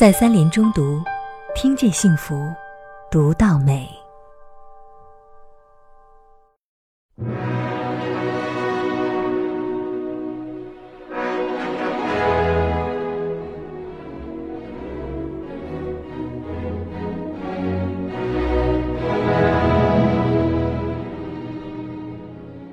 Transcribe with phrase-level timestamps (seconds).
[0.00, 0.98] 在三联中读，
[1.54, 2.34] 听见幸福，
[3.10, 3.86] 读到美。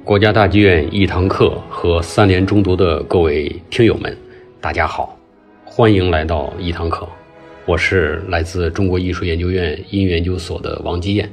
[0.05, 4.17] 国家大剧院一堂课和三联中读的各位听友们，
[4.61, 5.13] 大家好，
[5.65, 7.05] 欢迎来到一堂课。
[7.67, 11.29] 我是来自中国艺术研究院音乐研究所的王基燕。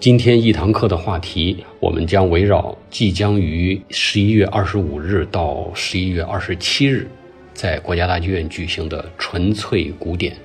[0.00, 7.06] 今天一堂课的话题，我们将围绕即将于十一月二十五日到十一月二十七日，
[7.52, 10.36] 在国家大剧院举行的纯粹古典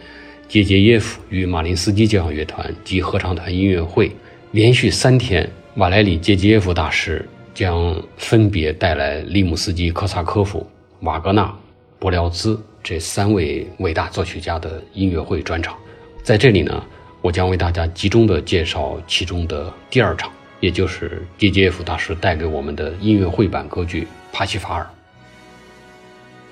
[0.47, 4.11] 杰杰耶夫与马林斯基交响乐团及合唱团音乐会，
[4.51, 7.27] 连续三天，瓦莱里杰杰耶夫大师。
[7.51, 10.65] 将分别带来利姆斯基、科萨科夫、
[11.01, 11.53] 瓦格纳、
[11.97, 15.77] 柏辽兹这三位伟大作曲家的音乐会专场。
[16.23, 16.83] 在这里呢，
[17.21, 24.83] 我将为大家集中的介绍其中的第二场，也就是 d j f 大师带给我们的音乐会版歌剧《帕西法尔》。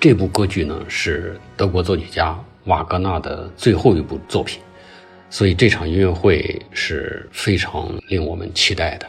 [0.00, 4.60] 这部歌剧呢是德国作曲家瓦格纳的最后一部作品，
[5.28, 9.06] 所以这场音乐会是非常令我们期待的。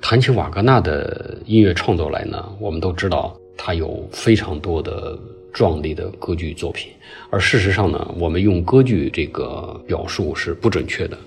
[0.00, 5.16] 谈起瓦格纳的音乐创作来呢，我们都知道他有非常多的
[5.52, 6.90] 壮丽的歌剧作品，
[7.30, 11.18] 而事实上呢，我们用歌剧这个表述是不准确的。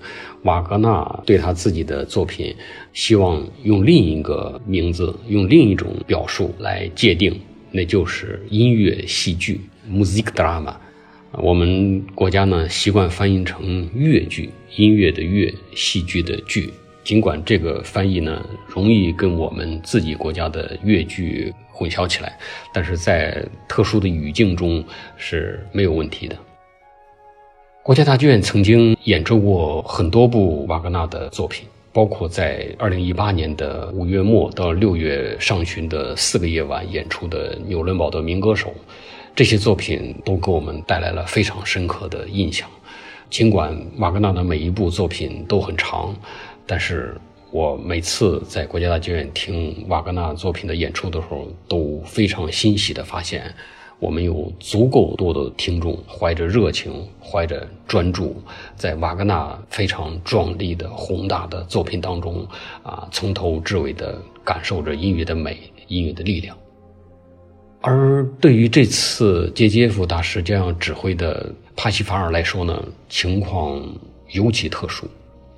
[0.42, 2.54] 瓦格纳对他自己的作品，
[2.92, 10.74] 希望用另一个名字，用另一种表述来界定，那就是音乐戏剧 （music drama）。
[11.32, 16.70] 我们国家呢习惯翻译成乐剧，音乐的乐，戏剧的剧。
[17.06, 22.36] 尽管这个翻译呢容易跟我们自己国家的粤剧混淆起来，
[22.74, 24.84] 但是在特殊的语境中
[25.16, 26.36] 是没有问题的。
[27.84, 38.74] 国家大剧院曾经演奏过很多部瓦格纳的作品，包括在2018年的五月末到六月上旬的四个夜晚演出的纽伦堡的民歌手，
[39.32, 42.68] 这些作品都给我们带来了非常深刻的印象。
[43.30, 46.12] 尽管瓦格纳的每一部作品都很长。
[46.66, 47.16] 但是
[47.52, 53.54] 我每次在国家大剧院听瓦格纳作品的演出的时候，都非常欣喜地发现，
[53.98, 58.42] 我们有足够多的听众怀着热情、怀着专注，
[58.74, 62.46] 在瓦格纳非常壮丽的宏大的作品当中，
[62.82, 66.56] 啊，从头至尾地感受着音乐的美、音乐的力量。
[67.80, 73.80] 而对于这次杰杰夫大师将要指挥的帕西法尔来说呢，情况
[74.32, 75.06] 尤其特殊。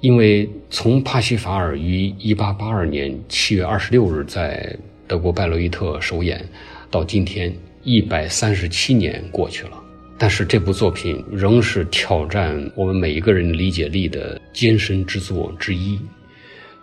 [0.00, 4.76] 因为从帕西法尔于1882年7月26日在
[5.08, 6.44] 德国拜洛伊特首演，
[6.88, 7.52] 到今天
[7.84, 9.72] 137年过去了，
[10.16, 15.98] 但是这部作品仍是挑战我们每一个人理解力的艰深之作之一，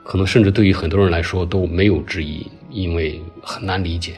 [0.03, 4.16] 可能甚至对于很多人来说都没有之一，因为很难理解。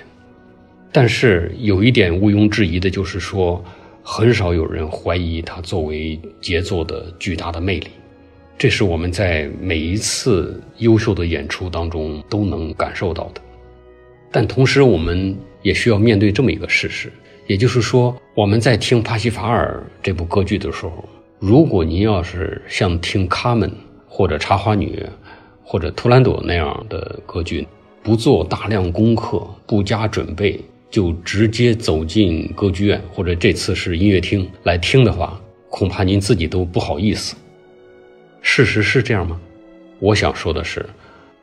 [0.91, 3.64] 但是有一点毋庸置疑的就是说，
[4.02, 7.90] 很少有人怀疑它作为杰作的巨大的魅力。
[8.57, 13.41] 这是我们在每一次优秀的演出当中都能感受到的，
[14.31, 17.12] 但同时我们也需要面对这么一个事实，
[17.46, 21.07] 也就是说，我们在听帕西法尔这部歌剧的时候，
[21.38, 23.69] 如果您要是像听《卡门》
[24.07, 25.06] 或者《茶花女》
[25.63, 27.67] 或者《图兰朵》那样的歌剧，
[28.01, 30.59] 不做大量功课、不加准备，
[30.90, 37.35] 就直接走进歌剧院或者这次是音乐厅来听的话，恐怕您自己都不好意思。
[38.42, 39.40] 事实是这样吗？
[40.00, 40.86] 我想说的是，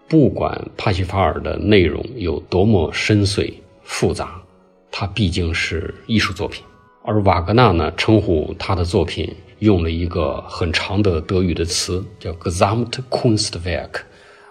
[0.08, 4.40] 不管帕西法尔的内容有多么深邃复杂，
[4.90, 6.64] 它毕竟是艺术作品。
[7.04, 13.90] 而瓦格纳呢，称呼他的作品用了一个很长的德语的词，叫 Gesamtkunstwerk，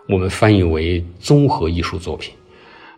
[0.07, 2.33] 我们翻译为综合艺术作品。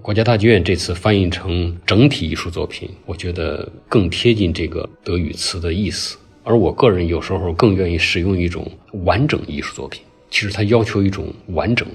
[0.01, 6.17] 国家大剧院这次翻译成整体艺术作品，我觉得更贴近这个德语词的意思。
[6.45, 8.71] 而我个人有时候更愿意使用一种
[9.03, 10.01] 完整艺术作品。
[10.29, 11.87] 其实它要求一种完整，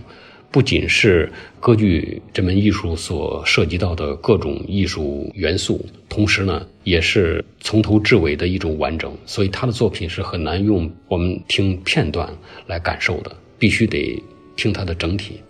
[0.51, 1.31] 不仅是
[1.61, 9.17] 歌剧这门艺术所涉及到的各种艺术元素，同时呢，也是从头至尾的一种完整。
[9.25, 12.29] 所以他的作品是很难用我们听片段
[12.67, 14.21] 来感受的，必须得
[14.57, 15.41] 听它的整体。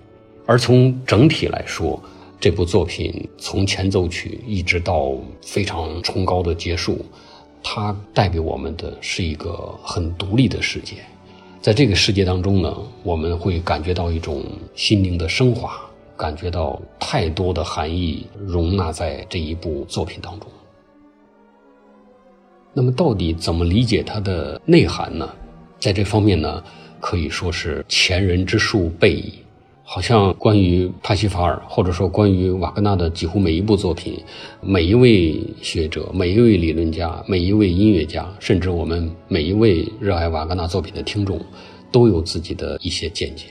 [0.47, 2.02] 而从整体来说，
[2.41, 7.05] 这部作品从前奏曲一直到非常崇高的结束。
[7.62, 10.97] 它带给我们的是一个很独立的世界，
[11.61, 15.79] 在这个世界当中呢，我们会感觉到一种心灵的升华，
[16.17, 20.49] 感觉到太多的含义容纳在这一部作品当中。
[22.73, 25.29] 那么，到底怎么理解它的内涵呢？
[25.79, 26.62] 在这方面呢，
[27.01, 29.35] 可以说是前人之述备矣。
[29.93, 34.23] 好像关于帕西法尔，或者说关于瓦格纳的几乎每一部作品，
[34.61, 41.45] 每一位学者、每一位理论家、每一位音乐家，甚至我们每一位热爱瓦格纳作品的听众，
[41.91, 43.47] 都有自己的一些见解。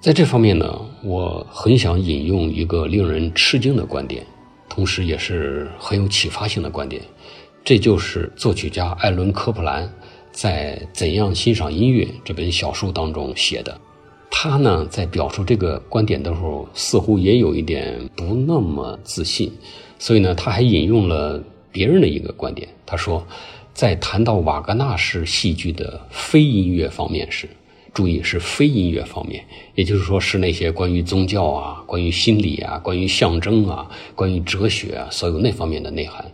[0.00, 4.24] 在这方面呢，我很想引用一个令人吃惊的观点，
[4.66, 7.02] 同时也是很有启发性的观点。
[7.62, 9.86] 这就是作曲家艾伦·科普兰
[10.32, 13.78] 在《怎样欣赏音乐》这本小书当中写的。
[14.30, 19.52] 他呢，在表述这个观点的时候，似乎也有一点不那么自信，
[19.98, 22.68] 所以呢，他还引用了别人的一个观点。
[22.86, 23.26] 他说，
[23.74, 27.48] 在谈到瓦格纳式戏剧的非音乐方面时，
[27.92, 29.44] 注意是非音乐方面，
[29.74, 36.24] 也就是说是那些关于宗教啊、关于心理啊、关于象征啊、关于哲学啊，所有那方面的内涵。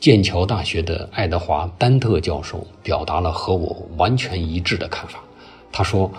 [0.00, 5.22] 剑桥大学的爱德华·丹特教授表达了和我完全一致的看法。
[5.72, 6.10] 他说，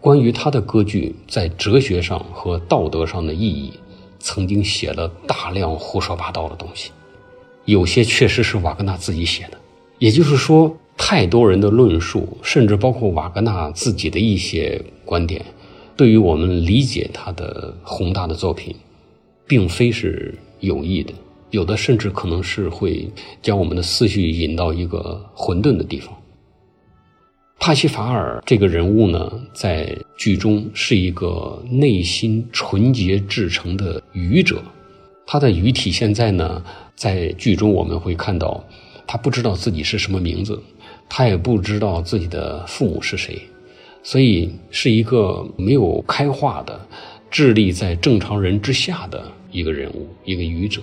[0.00, 3.72] 关于他的歌剧在哲学上和道德上的意义，
[4.20, 6.90] 曾经写了大量胡说八道的东西，
[7.64, 9.58] 有些确实是瓦格纳自己写的。
[9.98, 15.44] 也就是说，太多人的论述，甚至包括瓦格纳自己的一些观点，
[15.96, 18.76] 对于我们理解他的宏大的作品，
[19.46, 21.12] 并非是有益的。
[21.50, 23.08] 有的甚至可能是会
[23.40, 26.14] 将我们的思绪引到一个混沌的地方。
[27.58, 34.62] 帕西法尔这个人物呢，在剧中是一个内心纯洁至诚的愚者，
[35.26, 36.62] 他的愚体现在呢，
[36.94, 38.62] 在剧中我们会看到，
[39.06, 40.62] 他不知道自己是什么名字，
[41.08, 43.40] 他也不知道自己的父母是谁，
[44.02, 46.78] 所以是一个没有开化的、
[47.30, 50.80] 智力在正常人之下的一个人物，一个愚者。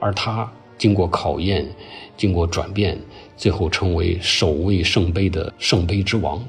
[0.00, 1.68] 而他经过考验，
[2.16, 2.98] 经过转变，
[3.40, 6.46] 最后成为守卫圣杯的圣杯之王。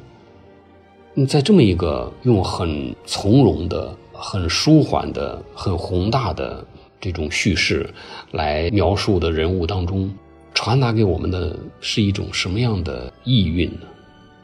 [1.25, 6.65] 在这么一个用很从容的、很舒缓的、很宏大的
[6.99, 7.89] 这种叙事
[8.31, 10.13] 来描述的人物当中，
[10.53, 13.87] 传达给我们的是一种什么样的意蕴呢？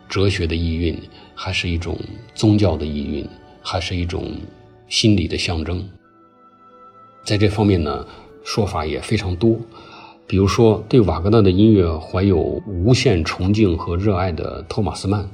[0.08, 0.98] 哲学的意蕴，
[1.36, 1.98] 还是一种
[2.34, 3.28] 宗教的意蕴，
[3.62, 4.32] 还是一种
[4.88, 5.86] 心理的象征？
[7.26, 8.08] 在这方面呢？
[8.44, 9.60] 说法也非常多，
[10.28, 15.26] 比如说对瓦格纳的音乐怀有无限崇敬和热爱的托马斯曼，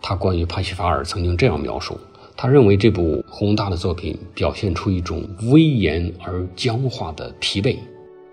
[0.00, 2.00] 他关于帕西法尔曾经这样描述：
[2.34, 7.76] 他认为这部宏大的作品表现出一种威严而僵化的疲惫；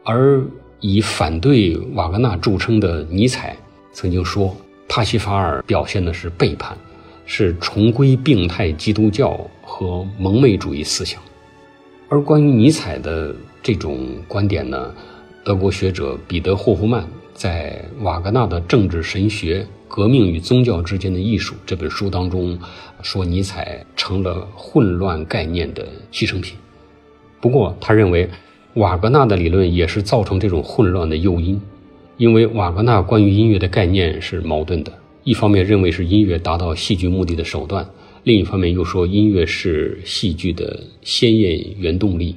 [0.06, 0.42] 而
[0.80, 3.58] 以反对瓦格纳著称的尼采
[3.92, 4.56] 曾经说，
[4.88, 6.78] 帕西法尔表现的是背叛，
[7.26, 11.22] 是重归病态基督教和蒙昧主义思想。
[12.08, 14.94] 而关于尼采的这种观点呢，
[15.48, 22.60] 德国学者彼得霍夫曼在《瓦格纳的政治神学：革命与宗教之间的艺术》这本书当中
[23.02, 26.58] 说，尼采成了混乱概念的牺牲品。
[27.40, 28.30] 不过，他认为
[28.74, 31.62] 瓦格纳的理论也是造成这种混乱的诱因，
[32.18, 34.92] 因为瓦格纳关于音乐的概念是矛盾的，
[35.24, 37.88] 一方面认为是音乐达到戏剧目的的手段。
[38.26, 42.36] 另一方面又说，音乐是戏剧的鲜艳原动力。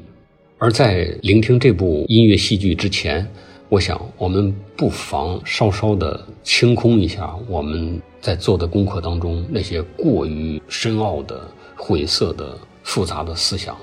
[0.62, 3.26] 而在聆听这部音乐戏剧之前，
[3.70, 13.74] 我想我们不妨稍稍的清空一下我们在做的功课当中那些过于深奥的、晦涩的、复杂的思想，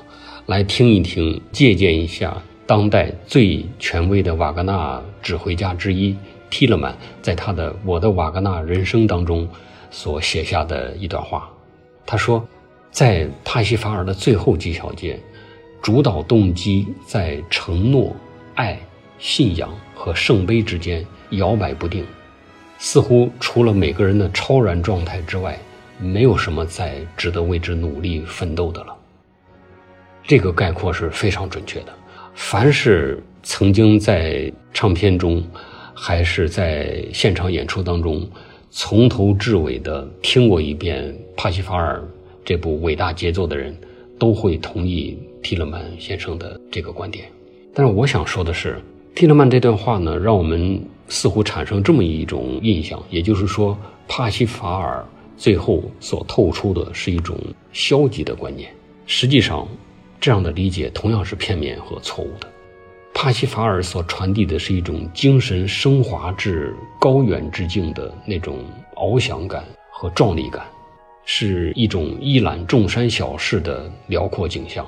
[0.45, 6.15] 来听一听，借鉴一下当代最权威的瓦格纳指挥家之一
[6.51, 9.49] 提勒曼在他的《我的瓦格纳人生》当中
[9.89, 11.49] 所写下的一段话。
[12.05, 12.47] 他说，
[12.91, 15.19] 在帕西法尔的最后几小节，
[15.87, 18.13] 主导动机在承诺、
[18.55, 18.77] 爱、
[19.19, 22.03] 信仰和圣杯之间摇摆不定，
[22.77, 25.57] 似乎除了每个人的超然状态之外，
[25.97, 28.93] 没有什么再值得为之努力奋斗的了。
[30.23, 31.93] 这个概括是非常准确的。
[32.35, 35.41] 凡是曾经在唱片中，
[35.93, 38.29] 还是在现场演出当中。
[38.69, 42.05] 从头至尾的听过一遍帕西法尔
[42.43, 43.73] 这部伟大杰作的人，
[44.19, 45.17] 都会同意
[45.47, 47.31] 提勒曼先生的这个观点。
[47.73, 48.81] 但是我想说的是，
[49.15, 50.77] 提勒曼这段话呢，让我们
[51.07, 53.77] 似乎产生这么一种印象，也就是说，
[54.09, 55.05] 帕西法尔
[55.37, 57.37] 最后所透出的是一种
[57.71, 58.69] 消极的观念。
[59.05, 59.65] 实际上，
[60.19, 62.47] 这样的理解同样是片面和错误的。
[63.13, 68.59] 帕西法尔所传递的是一种精神升华至高远之境的那种
[68.95, 70.65] 翱翔感和壮丽感，
[71.23, 74.85] 是一种一览众山小事的辽阔景象。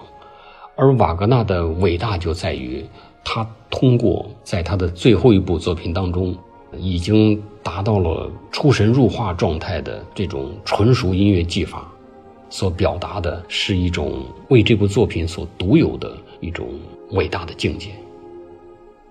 [0.80, 2.86] 而瓦格纳的伟大就在于，
[3.22, 6.34] 他通过在他的最后一部作品当中
[6.78, 11.86] 已经达到了出神入化状态的这种纯熟音乐技法，
[12.50, 16.70] 所表达的是一种为这部作品所独有的一种
[17.12, 17.90] 伟大的境界。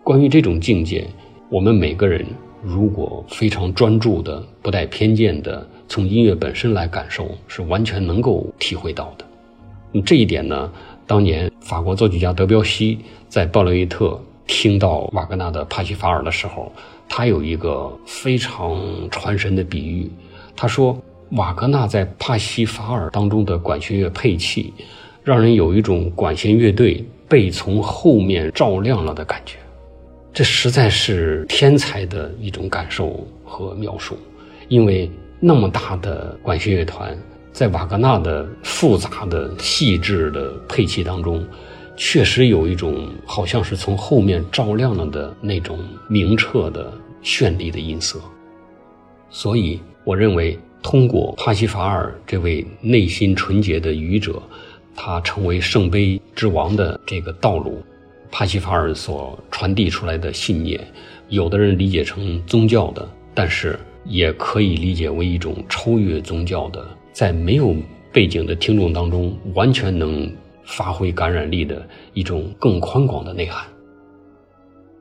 [0.02, 1.06] 关于这种境界，
[1.50, 2.24] 我们每个人
[2.62, 9.26] 如果非常专注的、不带偏见的从音乐本身来感受，是完全能够体会到的。
[10.04, 10.70] 这一点呢，
[11.06, 12.98] 当年法国作曲家德彪西
[13.28, 16.72] 在鲍雷特听到瓦格纳的帕西法尔的时候，
[17.10, 20.10] 他有一个非常传神的比喻。
[20.56, 20.98] 他说，
[21.32, 24.72] 瓦格纳在帕西法尔当中的管弦乐配器，
[25.22, 29.58] 让人有一种管弦乐队被从后面照亮了的感觉。
[30.32, 34.16] 这实在是天才的一种感受和描述，
[34.68, 37.14] 因为那么大的管弦乐团。
[37.58, 41.44] 在瓦格纳的复杂的、细致的配器当中，
[41.96, 48.20] 确实有一种好像是从后面照亮了的那种明澈的、绚丽的音色。
[49.28, 54.40] 所以，我认为通过帕西法尔这位内心纯洁的愚者，
[54.94, 57.82] 他成为圣杯之王的这个道路，
[58.30, 60.80] 帕西法尔所传递出来的信念，
[61.28, 66.86] 有的人理解成宗教的，但是也可以理解为一种超越宗教的。
[67.18, 67.74] 在没有
[68.12, 70.32] 背景的听众当中，完全能
[70.62, 71.84] 发挥感染力的
[72.14, 73.66] 一种更宽广的内涵。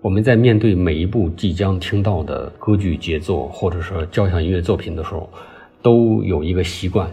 [0.01, 5.29] 我们在面对每一部即将听到的歌剧杰作，或者说交响音乐作品的时候，
[5.83, 7.07] 都有一个习惯，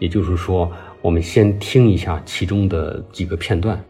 [0.00, 0.68] 也就是说，
[1.02, 3.80] 我们先听一下其中的几个片段，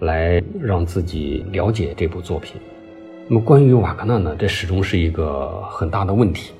[0.00, 2.60] 来让自己了解这部作品。
[3.28, 6.52] 那么，关于瓦格纳呢，这始终是一个很大的问题，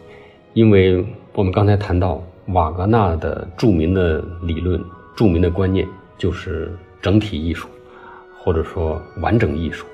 [0.55, 2.25] 因为我们刚才谈到。
[2.49, 4.83] 瓦格纳的著名的理论、
[5.15, 5.87] 著名的观念
[6.17, 7.69] 就是整体艺术，
[8.39, 9.87] 或者说完整艺术。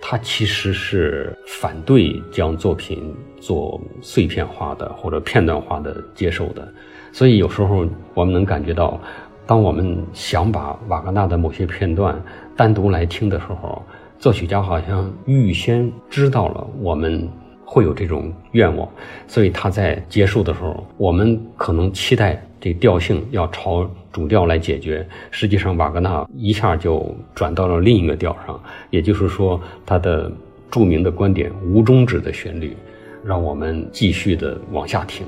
[0.00, 6.72] 他其实是反对将作品做碎片化的或者片段化的接受的。
[7.10, 9.00] 所以有时候我们能感觉到，
[9.44, 12.16] 当我们想把瓦格纳的某些片段
[12.56, 13.82] 单独来听的时候，
[14.20, 17.28] 作曲家好像预先知道了我们。
[17.70, 18.88] 会有这种愿望，
[19.26, 25.06] 所以他在结束的时候，我们可能期待这调性要朝主调来解决。
[25.30, 28.58] 实际上，瓦格纳一下就转到了另一个调上，
[28.88, 30.32] 也就是说，他的
[30.70, 32.74] 著名的观点“无终止的旋律”，
[33.22, 35.26] 让我们继续的往下听。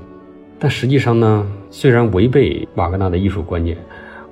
[0.58, 3.76] 但实际上呢，虽然违背瓦格纳的艺术观念，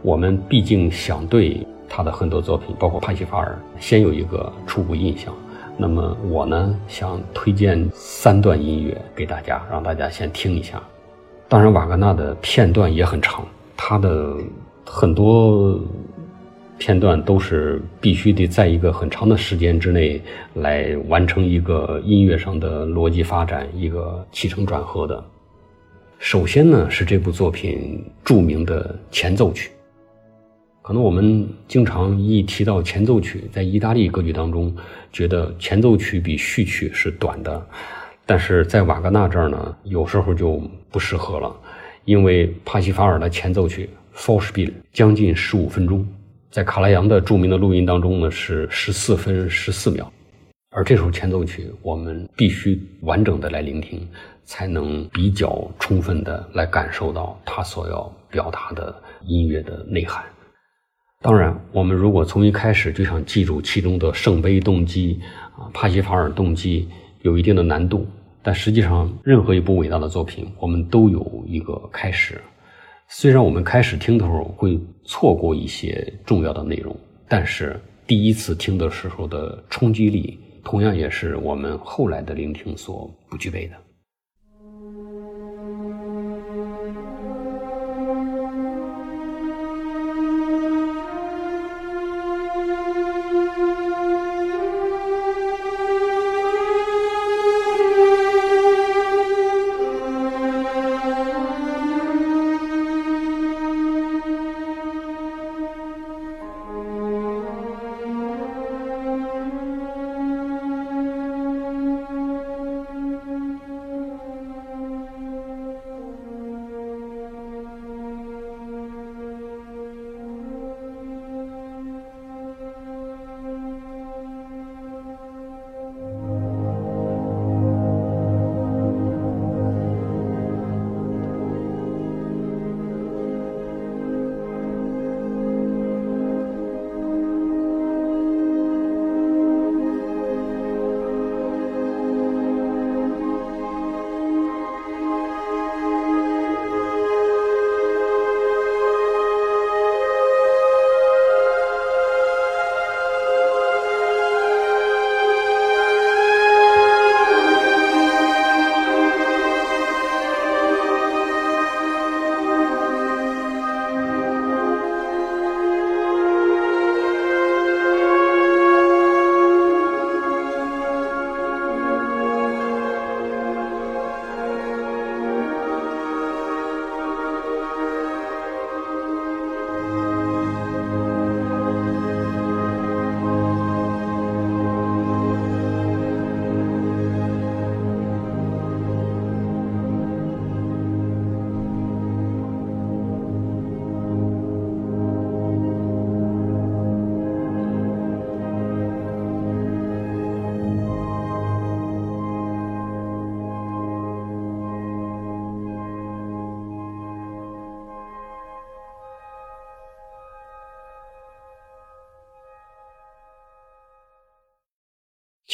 [0.00, 5.34] 我们毕竟想对他的很多作品，包括帕西法尔，先有一个初步印象。
[5.80, 10.82] 那么我呢，想推荐三段音乐给大家，让大家先听一下。
[11.47, 14.37] 当然，瓦格纳的片段也很长，他的
[14.85, 15.80] 很多
[16.78, 20.20] 片段都是必须得在一个很长的时间之内
[20.54, 25.25] 来完成一个音乐上的逻辑发展，一个起承转合的。
[26.18, 29.70] 首先呢，是这部作品著名的前奏曲。
[30.88, 34.75] 可能我们经常一提到前奏曲，在意大利歌剧当中，
[35.12, 37.62] 觉得前奏曲比序曲是短的，
[38.25, 40.59] 但是在瓦格纳这儿呢，有时候就
[40.90, 41.54] 不适合了，
[42.07, 46.09] 因为帕西法尔的前奏曲 f o r s p i e l 将近十五分钟，
[46.50, 50.11] 在卡拉扬的著名的录音当中呢是十四分十四秒，
[50.71, 54.09] 而这首前奏曲我们必须完整的来聆听，
[54.47, 60.25] 才能比较充分的来感受到他所要表达的音乐的内涵。
[61.20, 65.18] 当然，我们如果从一开始就想记住其中的圣杯动机
[65.56, 66.88] 啊，帕西法尔动机，
[67.22, 68.06] 有一定的难度。
[68.40, 72.40] 但实际上，任何一部伟大的作品，我们都有一个开始。
[73.08, 76.96] 虽然我们开始听的时候会错过一些重要的内容，
[77.26, 83.75] 但是第一次听的时候的冲击力，同样也是我们后来的聆听所不具备的。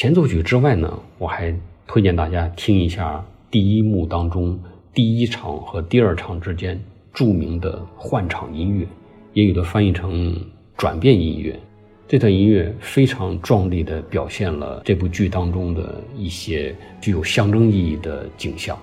[0.05, 1.51] 前奏曲之外呢，我还
[1.87, 4.55] 推荐大家听一下第一幕当中
[4.93, 6.79] 第一场和第二场之间
[7.11, 8.85] 著名的换场音乐，
[9.33, 10.39] 也有的翻译成
[10.77, 11.59] 转变音乐。
[12.07, 18.77] 这段音乐非常壮丽地表现了这部剧当中的一些具有象征意义的景象。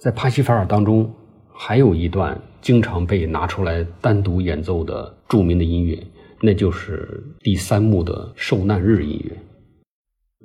[0.00, 1.14] 在帕西法尔当中，
[1.52, 6.02] 还有一段经常被拿出来单独演奏的著名的音乐，
[6.40, 9.36] 那就是第三幕的受难日音乐。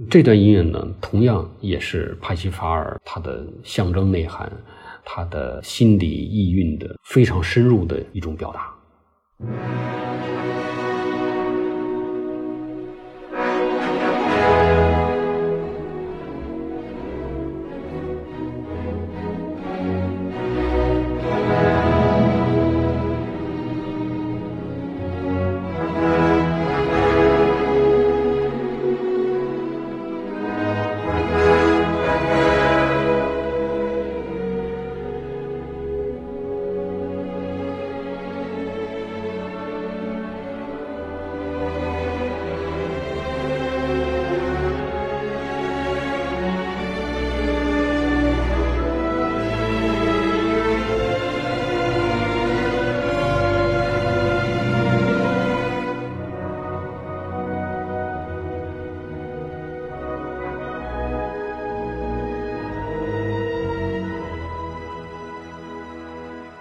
[0.09, 4.51] 这段音乐呢，同样也是帕西法尔他的象征内涵、
[5.05, 8.75] 他的心理意蕴的非常深入的一种表达。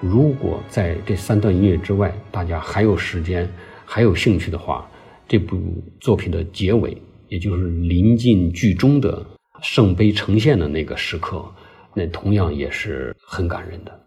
[0.05, 3.49] 如果在这三段音乐之外，大家还有时间、
[3.87, 4.87] 还有兴趣的话，
[5.27, 5.59] 这部
[5.99, 6.95] 作品的结尾，
[7.29, 9.25] 也就是临近剧中的
[9.62, 11.43] 圣杯呈现的那个时刻，
[11.95, 13.99] 那同样也是很感人的，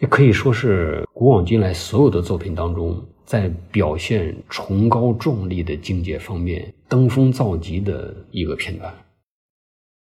[0.00, 8.92] 也可以说是古往今来所有的作品当中，在表现崇高壮丽的境界方面登峰造极的一个片段。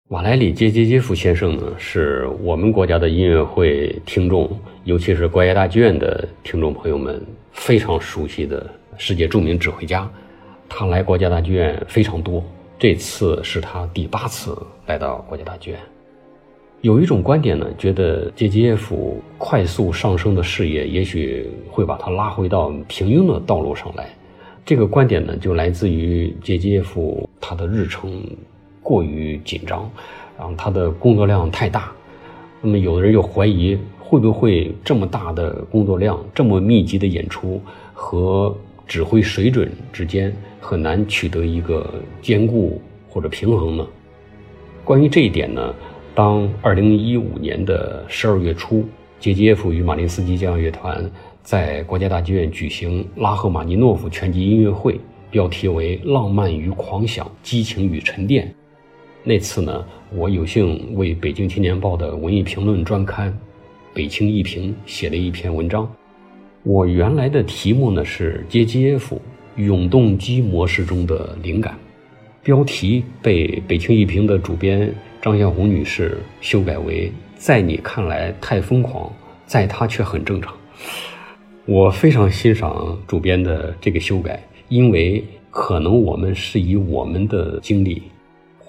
[0.09, 4.49] 瓦莱里·杰杰杰夫先生呢，是我们国家的音乐会听众，
[4.83, 10.07] 尤其是国家大剧院的听众朋友们非常熟悉的世界著名指挥家。
[10.67, 12.43] 他来国家大剧院非常多，
[12.77, 14.55] 这次是他第八次
[14.87, 15.79] 来到国家大剧院。
[16.81, 24.09] 有一种观点呢，觉得杰杰耶夫快速上升的事业，也许会把他拉回到平庸的道路上来。
[24.65, 28.21] 这个观点呢，就来自于杰杰耶夫他的日程。
[28.83, 29.89] 过于紧张，
[30.37, 31.91] 然后他的工作量太大，
[32.61, 37.59] 那么有的人又怀疑会不会这么大的工作量、这么密集的演出
[37.93, 41.89] 和指挥水准之间很难取得一个
[42.21, 43.87] 兼顾或者平衡呢？
[44.83, 45.73] 关于这一点呢，
[46.13, 48.85] 当二零一五年的十二月初，
[49.19, 51.09] 杰杰夫与马林斯基交响乐团
[51.41, 54.99] 在国家大剧院举行拉赫玛尼诺夫全集音乐会，
[55.31, 58.45] 标题为《浪漫与狂想，激情与沉淀》。
[59.25, 63.31] 那次呢，我有幸为《北京青年报》的文艺评论专刊
[63.93, 65.89] 《北青艺评》写了一篇文章。
[66.63, 69.21] 我原来的题目呢是《杰基耶夫
[69.55, 71.73] 永动机模式中的灵感》，
[72.43, 79.09] 标题被《北青艺评》的主编张向红女士修改为“在你看来太疯狂，
[79.45, 80.53] 在他却很正常”。
[81.65, 88.03] 我非常欣赏主编的这个修改，因为可能我们是以我们的经历。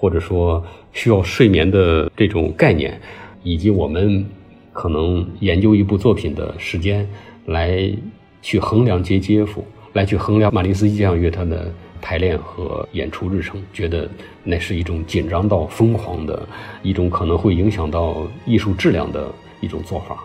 [0.05, 0.63] 或者说
[0.93, 3.01] 需要睡眠的这种概念，
[3.41, 4.23] 以及我们
[4.71, 7.09] 可能研究一部作品的时间，
[7.47, 7.91] 来
[8.39, 14.07] 去衡量杰基耶夫，来去衡量马林斯基交响乐团的排练和演出日程，觉得
[14.43, 16.47] 那是一种紧张到疯狂的
[16.83, 20.23] 一种可能会影响到艺术质量的一种做法。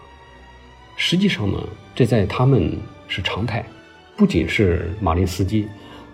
[0.94, 1.58] 实际上呢，
[1.94, 2.76] 这在他们
[3.08, 3.64] 是常态，
[4.14, 5.66] 不仅是马林斯基，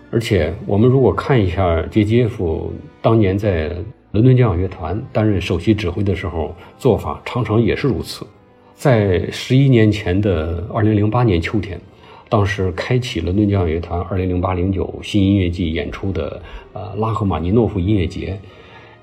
[0.09, 3.75] 而且我们如果看一下杰杰夫当年在
[4.11, 8.25] 伦敦交响乐团担任首席指挥的时候，做法常常也是如此。
[8.73, 11.79] 在十一年前的二零零八年秋天，
[12.29, 16.41] 当时开启伦敦交响乐团二零零八零九新音乐季演出的
[16.73, 18.39] 呃拉赫玛尼诺夫音乐节，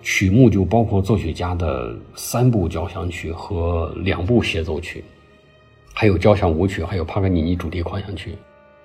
[0.00, 5.04] 曲目就包括作曲家的三部交响曲和两部协奏曲。
[5.92, 8.30] 还有交响舞曲，还有帕格尼尼主题狂想曲。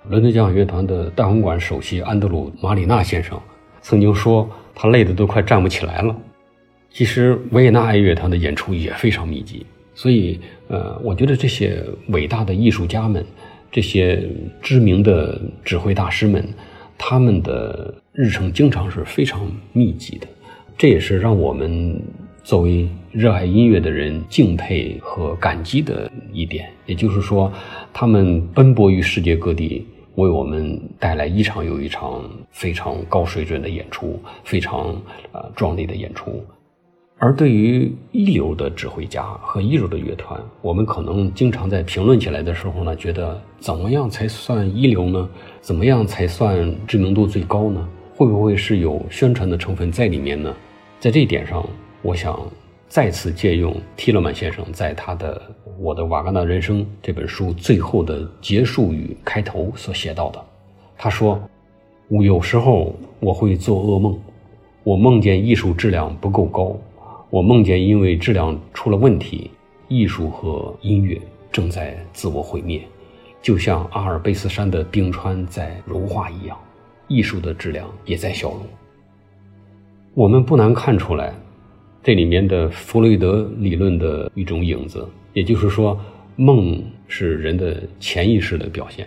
[0.08, 3.38] 伦敦交响乐团的大红馆首席安德鲁·马里纳先生
[3.82, 6.16] 曾经说，他累得都快站不起来了。
[6.90, 13.24] 其实维也纳爱乐团的演出也非常密集，所以，呃，我觉得这些伟大的艺术家们，
[13.70, 14.28] 这些
[14.60, 16.48] 知名的指挥大师们，
[16.98, 20.26] 他们的日程经常是非常密集的。
[20.76, 22.00] 这也是让我们。
[22.42, 27.52] 作为热爱音乐的人，敬佩和感激的一点，也就是说，
[27.92, 34.94] 他们奔波于世界各地，为我们带来一场又一场非常高水准的演出，非常
[35.32, 36.40] 呃壮丽的演出。
[37.18, 45.28] 而对于一流的指挥家和一流的乐团，我们可能经常在评论起来的时候呢，觉得怎么样才算一流呢？
[45.60, 47.88] 怎么样才算知名度最高呢？
[48.14, 50.54] 会不会是有宣传的成分在里面呢？
[51.00, 51.68] 在这一点上。
[52.02, 52.34] 我想
[52.90, 55.40] 再次借用提勒曼先生在他的
[55.78, 60.44] 《我的瓦格纳人生》这本书最后的结束语开头所写到的。
[60.98, 61.40] 他说
[62.10, 64.18] ：“我有时候我会做噩梦，
[64.82, 66.76] 我梦见艺术质量不够高，
[67.30, 69.52] 我梦见因为质量出了问题，
[69.86, 71.16] 艺术和音乐
[71.52, 72.82] 正在自我毁灭，
[73.40, 76.58] 就像阿尔卑斯山的冰川在融化一样，
[77.06, 78.58] 艺术的质量也在消融。
[80.12, 81.32] 我们不难看出来。”
[82.02, 85.98] 这里面的弗洛伊德理论的一种影子，也就是说，
[86.34, 89.06] 梦是人的潜意识的表现。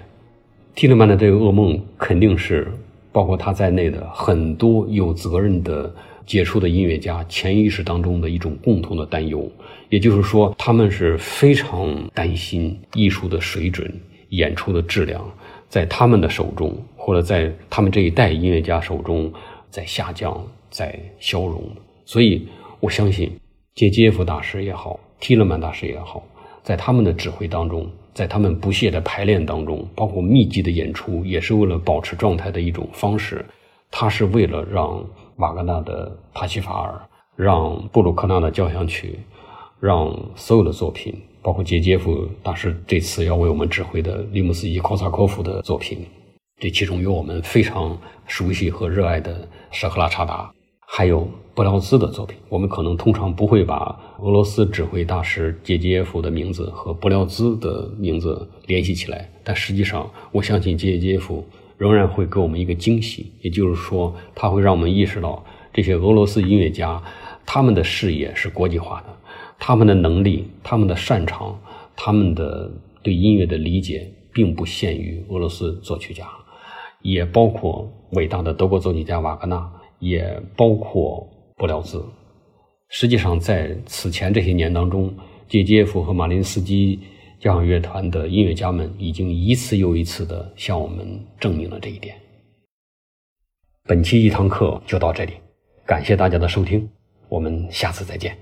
[0.75, 2.71] 提勒曼的这个噩梦，肯定是
[3.11, 5.91] 包括他在内的很多有责任的
[6.23, 9.51] 杰出的音乐家潜意识当中的一种共同的担忧。
[9.89, 13.91] 也就是说，他们是非常担心艺术的水准、
[14.29, 15.27] 演出的质量，
[15.67, 19.33] 在他们的手中，或者在他们这一代音乐家手中，
[19.71, 21.63] 在下降、在消融。
[22.05, 22.47] 所以。
[22.83, 23.31] 我相信，
[23.75, 26.21] 杰杰夫大师也好，提勒曼大师也好，
[26.63, 33.45] 在他们的指挥当中，在他们不懈的排练当中，包括密集的演出，也是为了保持状态的一种方式。
[33.89, 35.01] 他是为了让
[35.37, 36.91] 瓦格纳的《帕西法尔》，
[37.41, 39.17] 让布鲁克纳的交响曲，
[39.79, 46.05] 让所有的作品，包括杰杰夫大师这次要为我们指挥的利姆斯基考萨科夫的作品，
[46.59, 50.51] 这其中有我们非常熟悉和热爱的舍赫拉查达。
[50.85, 61.45] 还有布廖兹的作品，我们可能通常不会把俄罗斯指挥大师杰杰耶夫的名字和布廖兹的名字联系起来，但实际上，我相信杰杰耶夫
[61.77, 66.99] 仍然会给我们一个惊喜，也就是说，他会让我们意识到这些俄罗斯音乐家
[67.45, 69.15] 他们的视野是国际化的，
[69.59, 71.55] 他们的能力、他们的擅长、
[71.95, 72.71] 他们的
[73.03, 76.27] 对音乐的理解，并不限于俄罗斯作曲家，
[77.03, 79.71] 也包括伟大的德国作曲家瓦格纳。
[79.99, 82.03] 也包括不了字。
[82.89, 85.13] 实际上，在此前这些年当中，
[85.47, 86.99] 杰杰夫和马林斯基
[87.39, 92.15] 交响乐团的音乐家们已经一次又一次的向我们证明了这一点。
[93.85, 95.33] 本期一堂课就到这里，
[95.85, 96.87] 感谢大家的收听，
[97.27, 98.37] 我们下次再见。